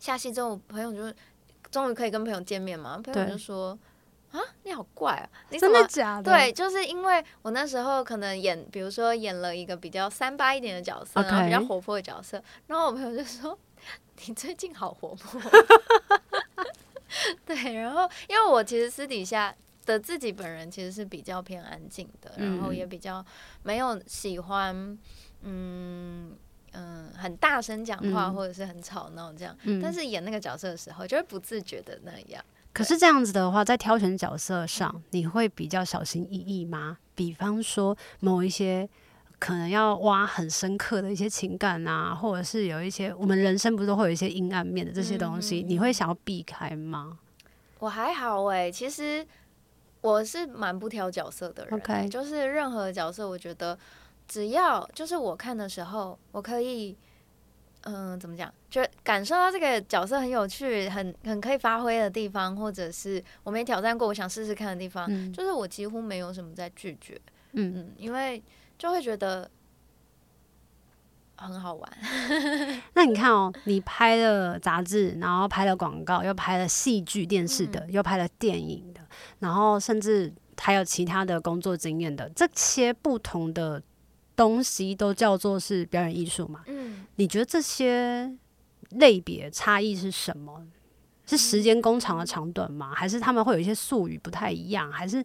[0.00, 1.16] 下戏之后，朋友就
[1.70, 3.78] 终于可以跟朋友见面嘛，朋友就说。
[4.32, 5.28] 啊，你好怪啊！
[5.50, 6.32] 你真的假的？
[6.32, 11.24] 对，就是因为我那时候可能演，比如说演了一个比较三八一点的角色，Okay.
[11.26, 13.58] 然后比较活泼的角色，然后我朋友就说
[14.26, 15.40] ：“你最近好活泼。
[17.44, 23.22] ”对，然后因为我其实私底下的自己本人其实是比较偏安静的，嗯、然后也比较
[23.62, 24.74] 没有喜欢，
[25.42, 26.34] 嗯
[26.72, 29.54] 嗯，很大声讲话或者是很吵闹这样。
[29.64, 32.42] 嗯、但是演那个角色的时候，就会不自觉的那样。
[32.72, 36.96] 可是这样子的话，在挑选角色上，你会比较小心翼翼吗？
[37.14, 38.88] 比方说，某一些
[39.38, 47.18] 可能要挖很深刻的一些情感啊，或者是有一些我们人生不是都会有一些阴暗面的这些东西，嗯、你会想要避开吗？
[47.78, 49.26] 我还好哎、欸，其实
[50.00, 53.78] 我是蛮不挑角色的人.就是任何角色，我觉得
[54.26, 56.96] 只要就是我看的时候，我可以。
[57.82, 58.52] 嗯，怎么讲？
[58.70, 67.20] 就感受到这个角色很有趣，很很可以发挥的地方，或者是我没挑战过，我想试试看的地方，嗯、就是我几乎没有什么在拒绝。
[67.52, 68.42] 嗯嗯，因为
[68.78, 69.50] 就会觉得
[71.36, 71.92] 很好玩。
[72.94, 79.00] 那你看哦，你拍了杂志，然后拍了广告，又拍了戏剧、电视的，嗯、又拍了电影的，
[79.40, 83.82] 然后甚至还有其他的工作经验的，这些不同的。
[84.34, 86.62] 东西都叫做是表演艺术嘛？
[86.66, 88.32] 嗯，你觉得这些
[88.90, 90.66] 类别差异是什么？
[91.24, 92.92] 是时间工长的长短吗？
[92.94, 94.90] 还是他们会有一些术语不太一样？
[94.90, 95.24] 还是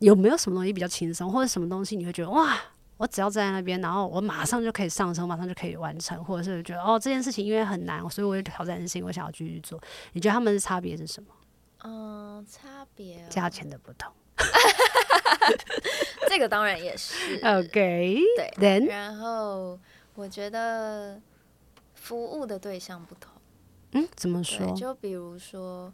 [0.00, 2.58] 有没有什么东西比较轻松，或者什么东西你会觉得哇，
[2.96, 9.80] 我只要站在那边，然后我马上就可以上车，马上就可以完成，或者是觉得哦，这件事情因为很难，所以我有挑战性，我想要继续做。
[10.12, 11.28] 你觉得他们的差别是什么？
[11.84, 14.12] 嗯，差别价钱的不同。
[16.32, 18.18] 这个当然也是 OK，
[18.56, 18.86] 对。
[18.86, 19.78] 然后
[20.14, 21.20] 我觉得
[21.92, 23.30] 服务的对象不同。
[23.90, 24.74] 嗯，怎么说？
[24.74, 25.92] 就比如说，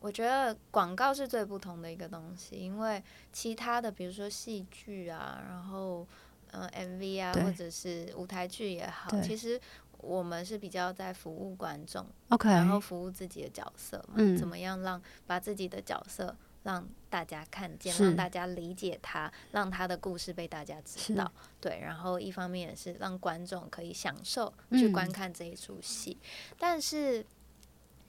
[0.00, 3.00] 我觉得广告是最不同的一个东西，因为
[3.32, 6.04] 其他的，比如说戏剧啊，然后
[6.50, 9.60] 呃 MV 啊，或者是舞台剧也好，其实
[9.98, 16.36] 我们是比较在服务观众，OK，然后服务自己的角色嘛，嗯，怎么样让把自己的角色。
[16.66, 21.30] 让大家看见，让大家理解他，让他的故事被大家知道。
[21.60, 26.18] 对，然后一方面也是让观众可以享受去观看这一出戏。
[26.58, 27.24] 但是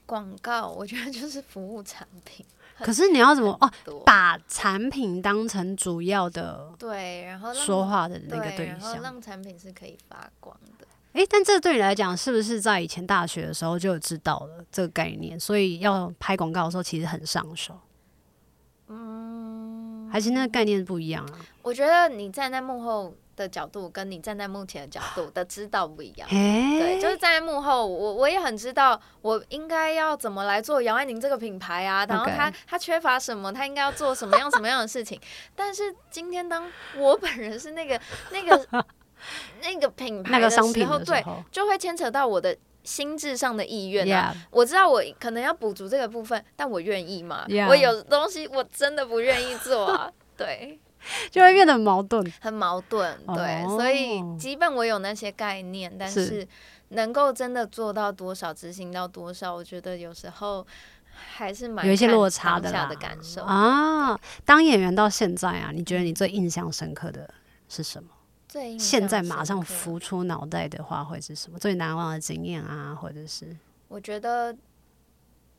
[0.04, 2.44] 广告，我觉得就是服务产品。
[2.80, 3.70] 可是你要怎么哦？
[4.04, 10.86] 把产品当成主要的对，然后说话的那个对象，然后让产品是可以发光的。
[11.12, 15.38] 诶，但这对你来讲，是不是在以前大学的时候就有知道了这个概念？
[15.38, 17.78] 所以要拍广告的时候，其实很上手。
[18.88, 21.38] 嗯，还是那个概念不一样啊。
[21.62, 26.28] 我觉得你站在幕后的角度，跟你站在幕前的角度的知道不一样。
[26.30, 32.06] 欸、对，就是站在幕后，我我也很知道我应该要怎么来做杨爱宁这个品牌啊。
[32.06, 32.54] 然后他 Okay.
[32.66, 35.20] 他缺乏什么，他应该要做什么样什么样的事情。
[35.54, 36.64] 但是今天当
[36.96, 38.84] 我本人是那个那个
[39.62, 42.56] 那个品牌的时候， 那个商品的时候，对，就会牵扯到我的。
[42.88, 47.68] 心智上的意愿啊.我知道我可能要补足这个部分，但我愿意吗？Yeah.
[47.68, 50.80] 我有东西我真的不愿意做啊， 对，
[51.30, 53.78] 就会变得矛盾，很矛盾，对，oh.
[53.78, 56.48] 所以基本我有那些概念，但是
[56.88, 60.66] 能够真的做到多少，执行到多少，我觉得有时候
[61.12, 64.18] 还是蛮有一些落差的的感受啊。
[64.46, 67.28] 当演员到现在啊，你觉得你最印象深刻的
[67.68, 68.08] 是什么？
[68.78, 71.58] 现在马上浮出脑袋的话会是什么？
[71.58, 73.56] 最难忘的经验啊，或者是？
[73.88, 74.56] 我觉得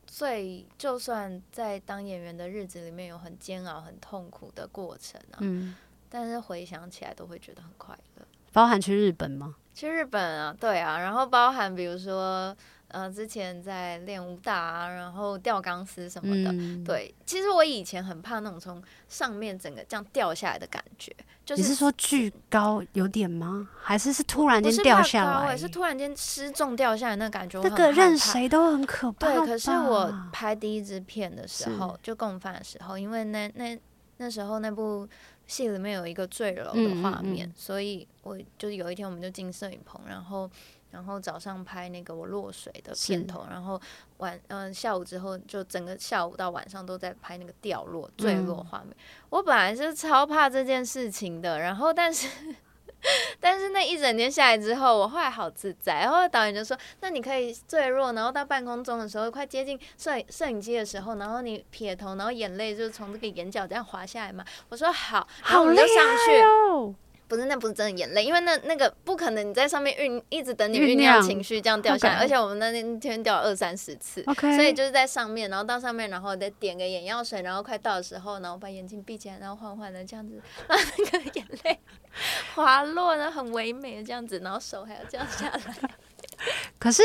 [0.06, 5.74] 最就算在当演员的日子里面有很煎熬、很痛苦的过程啊，嗯，
[6.08, 8.26] 但是回想起来都会觉得很快乐。
[8.52, 9.54] 包含去日本吗？
[9.74, 12.56] 去日本啊，对啊，然后包含比如说。
[12.90, 17.14] 呃，之前在练武打啊，然后吊钢丝什么的，嗯、对。
[17.24, 21.14] 其实我以前很怕那种从上面整个这样掉下来的感觉。
[21.44, 23.68] 就是、你是说巨高有点吗？
[23.80, 25.56] 还是是突然间掉下来？
[25.56, 27.60] 是突然间失重掉下来那感觉？
[27.62, 29.26] 这个任谁都很可怕。
[29.26, 33.78] 对，可是我拍第一支片的时候，就共犯的时候，因为那那
[34.18, 35.08] 那时候那部
[35.46, 40.50] 戏里面有一个坠楼的画面，嗯嗯、所以我就有一天我们就进摄影棚，然后。
[40.90, 43.80] 然后早上拍那个我落水的片头，然后
[44.18, 48.90] 晚嗯、呃、下午之后就整个下午到晚上都在拍那个掉落坠落画面。
[48.90, 52.28] 嗯、我本来是超怕这件事情的，然后但是
[53.40, 56.00] 但是那一整天下来之后，我后来好自在。
[56.00, 66.94] 然后导演就说：“那你可以坠落，然后到半空中的时候，快接近摄影摄影机的时候，然后你撇头，然后眼泪就从这个眼角这样滑下来嘛。”我说：“好。”然后我们就上去。
[67.30, 72.18] 不是，那不是真的眼泪，因为那那个不可能，你在上面酝一直等你酝酿情绪这样掉下来，okay.
[72.22, 74.56] 而且我们那天掉了二三十次，okay.
[74.56, 80.76] 所以就是在上面，然后到上面，然后再点个眼药水，然后快到的时候，然后把眼睛闭起来，然后缓缓的这样子，让
[81.12, 81.78] 那个眼泪
[82.56, 85.90] 滑落，然后很唯美的这样子，然后手还要这样下来。
[86.80, 87.00] 可是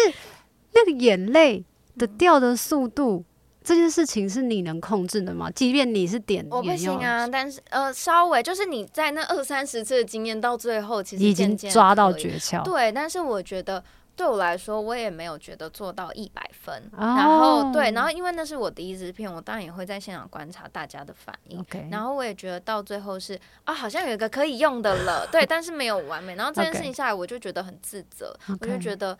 [0.73, 1.63] 那个眼泪
[1.99, 3.23] 的掉的速度。
[3.27, 3.34] 嗯
[3.65, 5.49] 这件事情是你能控制的吗？
[5.49, 7.27] 即便你是点，我不行啊。
[7.27, 12.63] 但是呃，稍微就是你在那二三十次的经验到最后，其实已经抓到诀窍。
[12.63, 13.83] 对，但是我觉得
[14.15, 16.75] 对我来说，我也没有觉得做到一百分。
[16.95, 16.99] 哦。
[16.99, 21.65] 然后对，然后因为那是我第一支片，我当然也会在现场观察大家的反应。
[21.89, 25.27] 然后我也觉得到最后是啊，好像有一个可以用的了。
[25.31, 26.35] 对，但是没有完美。
[26.35, 28.37] 然后这件事情下来，我就觉得很自责。
[28.59, 29.17] 我就觉得。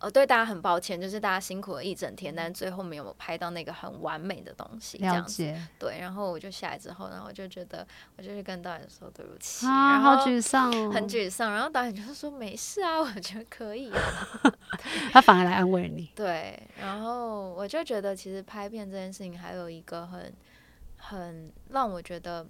[0.00, 5.54] 呃，对大家很抱歉，就是大家辛苦了一整天，但是最后没有拍到那个很完美的东西，这样子。
[5.78, 7.86] 对，然后我就下来之后，然后我就觉得，
[8.16, 11.52] 我就去跟导演说对不起，啊、然后沮丧哦，很沮丧。
[11.52, 14.00] 然后导演就是说没事啊，我觉得可以、啊。
[15.12, 16.10] 他反而来安慰你。
[16.14, 20.32] 对，然后我就觉得，其实拍片这件事情还有一个很
[20.96, 22.46] 很让我觉得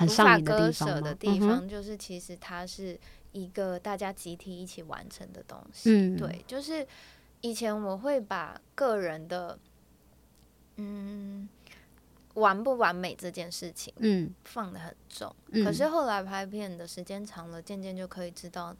[0.00, 2.98] 无法割舍的地方，就是其实它是。
[3.34, 6.86] 一个大家集体一起完成的东西，嗯，对，就是
[7.42, 9.58] 以前我会把个人的，
[10.76, 11.46] 嗯，
[12.34, 18.74] 完不完美这件事情，嗯，放得很重，嗯，可是后来拍片的时间长了，渐渐就可以知道。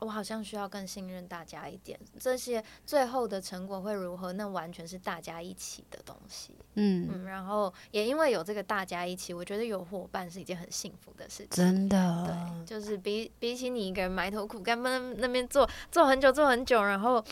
[0.00, 4.32] 我好像需要更信任大家一点，这些最后的成果会如何？
[4.32, 6.54] 那完全是大家一起的东西。
[6.74, 11.48] 嗯嗯，然后也因为有这个大家一起，我觉得有伙伴是一件很幸福的事情。
[11.50, 17.24] 真的，对，就是比比起你一个人埋头苦干，那那边做做很久做很久，然后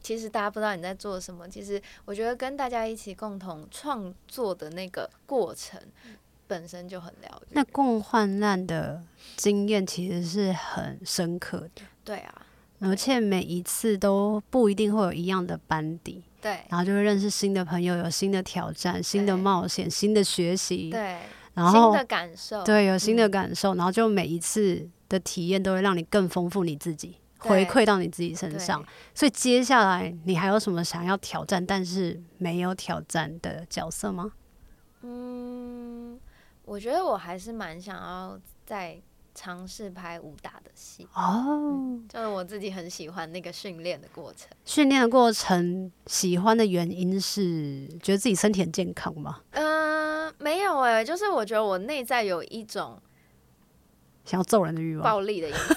[0.00, 1.48] 其实大家不知道你在做什么。
[1.48, 5.80] 其实我觉得跟大家一起共同创作的那个过程。
[6.50, 9.00] 本身就很疗愈，那共患难的
[9.36, 11.82] 经验其实是很深刻的。
[12.04, 12.46] 对啊，
[12.80, 16.22] 而且每一次都不一定会有一样的班底。
[16.40, 20.90] 对，然后就会认识新的朋友，有新的挑战、新的冒险、新的学习。
[20.90, 21.18] 对，
[21.54, 28.82] 然后新的感受，对，有新的感受，嗯、然后就每一次的体验都会让你更丰富你自己，回馈到你自己身上。
[29.14, 34.32] 所以接下来你还有什么想要挑战但是没有挑战的角色吗？
[35.02, 36.18] 嗯。
[36.64, 38.96] 我觉得我还是蛮想要再
[39.34, 44.48] 尝试拍武打的戏哦、嗯，就是我自己很喜欢那个训练的过程。
[44.64, 49.40] 训练的过程喜欢的原因是觉得自己身体很健康吗？
[49.52, 53.00] 嗯、呃，没有哎、欸，就是我觉得我内在有一种
[54.24, 55.74] 想要揍人的欲望，暴力的意思。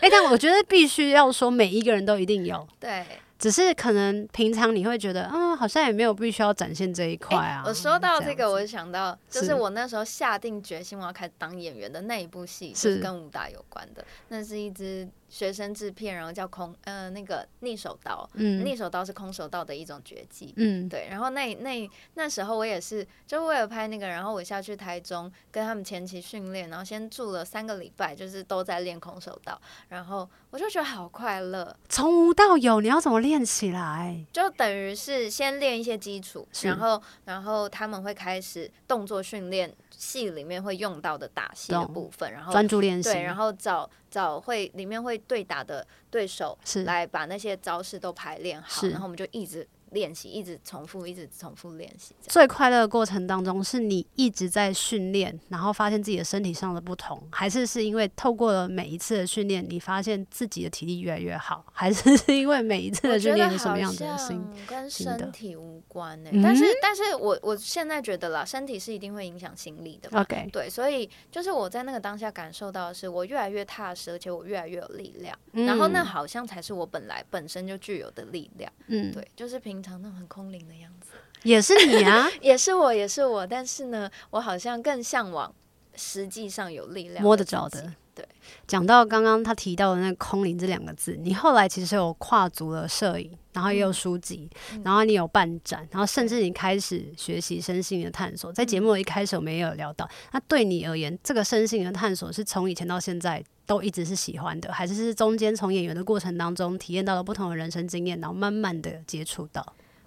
[0.02, 3.04] 欸，但我觉得必须要说，每一个人都一定有对。
[3.44, 7.68] 只是可能平常你会觉得，嗯，好像也没有必须要展现这一块啊、欸。
[7.68, 14.02] 我说到这个，我就想到就是我那时候下定决心我要开始当演员的那一部戏，是跟武打有关的。
[14.28, 15.06] 那是一支。
[15.34, 21.08] 学生制片，然后叫空呃那个逆手刀，嗯，逆手刀是空手道的一种绝技，嗯，对。
[21.10, 31.76] 然后那那那时候我也是就为了拍那个，然后我下去台中跟他们前期训练，然后先住了三个礼拜，就是都在练空手道，然后我就觉得好快乐。
[31.88, 34.24] 从无到有，你要怎么练起来？
[34.32, 39.74] 就等于是先练一些基础，然后然后他们会开始动作训练。
[40.04, 49.66] 戏里面会用到的打戏的部分，然后专注练习，对，然后找找会里面会对打的对手，是来把那些招式都排练好，然后我们就一直。
[49.94, 52.14] 练习一直重复，一直重复练习。
[52.20, 64.44] 最快乐的过程当中，是你一直在训练，然后发现自己的身体上的不同，还是是因为透过了每一次的训练，你发现自己的体力越来越好，还是是因为每一次的训练是什么样子的心？
[64.66, 66.40] 跟身体无关呢、欸。
[66.42, 70.10] 但是，但是我我现在觉得啦，身体是一定会影响心理的。
[70.18, 75.38] OK，对，所以就是我在那个当下感受到的是，我越来越踏实，而且我越来越有力量。
[75.52, 78.72] 嗯、然后那好像才是我本来本身就具有的力量。
[78.88, 79.83] 嗯，对，就是平。
[79.84, 81.10] 常那种很空灵的样子，
[81.44, 83.46] 也是你啊， 也是我，也是我。
[83.46, 85.54] 但是呢，我好像更向往
[85.94, 87.92] 实际上有力量、摸得着的。
[88.14, 88.26] 对，
[88.66, 98.52] 讲到刚刚他提到的那个“空灵”这两个字，你后来其实有跨足了摄影，然后也有书籍、嗯，然后你有办展，然后甚至你开始学习身心的探索。
[98.52, 109.64] 在节目一开始，我们也有聊到，那对你而言，这个身心的探索是从以前到现在都一直是喜欢的，还是是中间从演员的过程当中体验到了不同的人生经验，然后慢慢的接触到？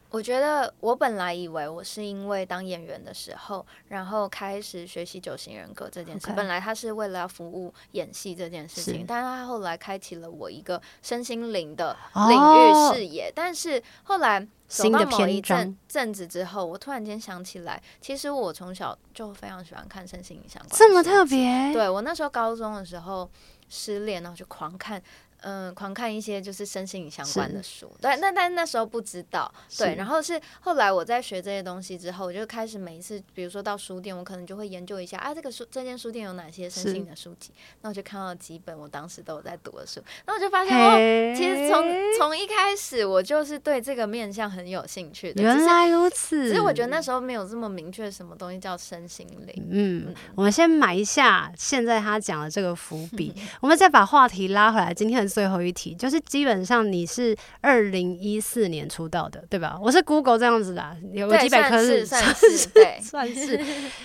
[0.10, 6.28] 我觉得我本来以为我是因为当演员的时候，然后开始学习九型人格这件事。
[6.28, 6.36] Okay.
[6.36, 13.26] 本来他是为了要服务演戏这件事情，是但是他后来开启了我一个身心灵的领域视野。
[13.26, 20.70] Oh, 但是后来走到某一阵阵子之后，我突然间想起来，其实我从小就非常喜欢看身心灵相关。
[20.72, 21.74] 这么特别？
[21.74, 23.30] 对，我那时候高中的时候
[23.68, 25.02] 失恋，然后就狂看。
[25.42, 40.98] 嗯，狂看一些就是身心灵相关的书，对，那但那时候不知道，对，然后是后来我在学这些东西之后，我就开始每一次，比如说到书店，我可能就会研究一下啊，这个书这间书店有哪些身心的书籍，那我就看到几本我当时都有在读的书，那我就发现哦，
[41.38, 41.84] 其实从
[42.18, 46.50] 从一开始我就是对这个面向很有兴趣的，原来如此。
[46.50, 49.68] 其实我觉得那时候没有这么明确什么东西叫身心灵。
[49.70, 53.32] 嗯，嗯，我们先埋一下现在他讲的这个伏笔，
[53.62, 55.27] 我们再把话题拉回来，今天的。
[55.28, 59.78] 最后一题就是，基本上你是二零一四年出道的，对吧？
[59.82, 63.60] 我是 Google 这样子的，有几百颗是算是对，算是。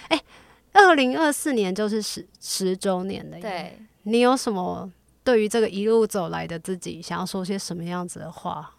[0.09, 0.21] 哎，
[0.73, 3.79] 二零二四年就是十十周年的，对。
[4.05, 4.91] 你有什么
[5.23, 8.73] 对于这个一路走来的自己，想要说些什么样子的话？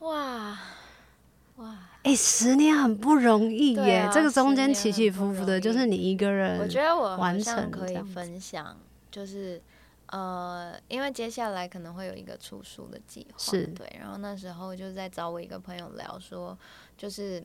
[0.00, 0.58] 哇
[1.56, 1.78] 哇！
[2.02, 6.58] 哎，十年很不容易耶，啊、这个中间起起伏伏的，就是你一个人。
[6.58, 8.76] 我觉得我完全可以分享，
[9.10, 9.60] 就是。
[10.10, 13.96] 呃，因为接下来可能会有一个出书的计划，是对。
[14.00, 16.56] 然后那时候就在找我一个朋友聊说，
[16.96, 17.44] 就是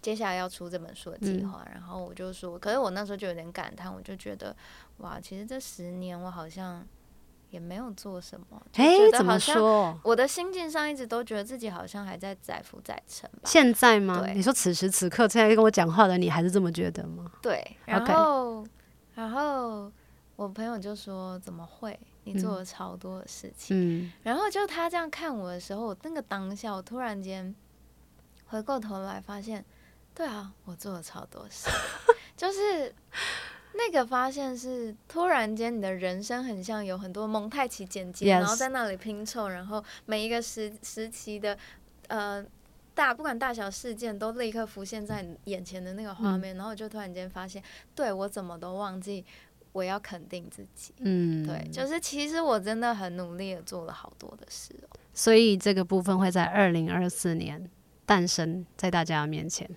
[0.00, 1.62] 接下来要出这本书的计划。
[1.66, 4.56] 嗯、然后我就说，可是我那时候就有点感叹，我就觉得
[4.98, 6.84] 哇，其实这十年我好像
[7.50, 8.60] 也没有做什么。
[8.74, 9.96] 哎，怎么说？
[10.02, 13.42] 我的心境上一直都觉得自己好像还在载浮载沉吧。
[13.44, 14.26] 现在吗？
[14.34, 17.30] 你说此时此刻现在跟我讲话的你，还是这么觉得吗？
[17.40, 17.76] 对。
[17.84, 18.66] 然后
[19.14, 19.92] 然后。
[20.36, 21.98] 我朋友就说：“怎么会？
[22.24, 23.76] 你做了超多的事情。
[23.76, 27.54] 嗯”然后就他这样看我的时候，我那个当下，我突然间
[28.46, 29.64] 回过头来发现，
[30.14, 31.68] 对啊，我做了超多事。
[32.36, 32.92] 就是
[33.74, 41.56] 那个发现是突然间，你的人生很像有很多蒙太奇剪辑，然后在那里拼凑，然后每一个时时期的
[42.08, 42.44] 呃
[42.94, 47.62] 大不管大小事件都立刻浮现在你眼前的那个画面，然后我就突然间发现，
[47.94, 49.24] 对，我怎么都忘记。
[49.74, 57.68] 我要肯定自己，嗯，对，就是其实我真的很努力的做了好多的事哦，所以这个部分会在二零二四年
[58.06, 59.68] 诞生在大家的面前。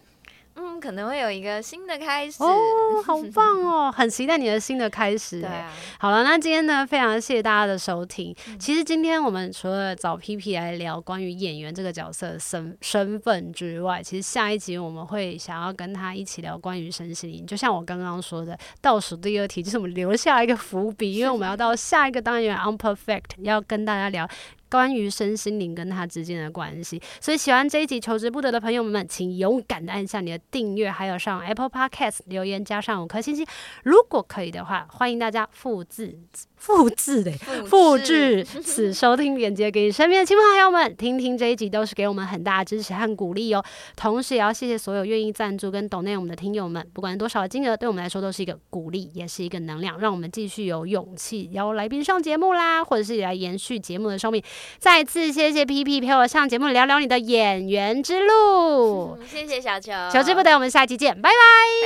[0.60, 5.40] 嗯，可能会有一个新的开始哦，好棒 哦，很期待你的新的开始。
[5.40, 8.36] 对啊，好了，那今天呢，非常谢谢大家的收听。
[8.48, 17.46] 嗯、其实今天我们除了找 P P 来聊关于演员这个角色的身身份之外，其实下一集我们会想要跟他一起聊关于身心灵。
[17.46, 24.28] 就像我刚刚说的，倒数第二题就是我们留下一个伏笔，因为我们要到下一个单元 Unperfect 要跟大家聊。
[24.70, 33.46] 关于身心灵跟他之间的关系，所以喜欢这一集求之不得的朋友们，请勇敢的按下你的订阅，还有上 Apple Podcast 留言加上五颗星星。
[33.84, 36.18] 如果可以的话，欢迎大家复制。
[36.58, 37.32] 复制的
[37.66, 43.64] 复制此收听链接给你身边的亲朋好友们听听，这一集都是给我们很大的支持和鼓励哦。
[43.96, 54.44] 同时也要谢谢所有愿意赞助跟 donate 我们的听友们，不管多少的金额，对我们来说都是一个鼓励，也是一个能量，让我们继续有勇气邀来宾上节目啦，或者是来延续节目的寿命。
[54.80, 61.34] 再次谢谢 PP 陪我上节目聊聊你的演员之路，嗯、谢谢小球，求之不得，我们下期见，拜拜，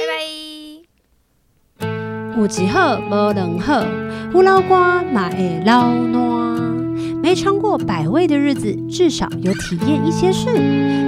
[0.02, 0.61] 拜拜。
[2.38, 3.84] 有一好无两好，
[4.32, 6.22] 胡老瓜嘛会老烂。
[7.22, 10.48] 没尝过百味的日子，至少有体验一些事。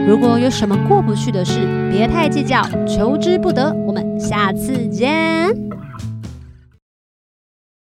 [0.07, 1.59] 如果有什么过不去的事，
[1.91, 3.73] 别太计较，求之不得。
[3.87, 5.55] 我们下次见。